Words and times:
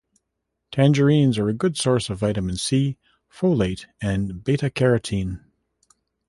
Tangerines 0.71 1.37
are 1.37 1.47
a 1.47 1.53
good 1.53 1.77
source 1.77 2.09
of 2.09 2.17
vitamin 2.21 2.57
C, 2.57 2.97
folate, 3.31 3.85
and 4.01 4.43
beta-carotene. 4.43 5.41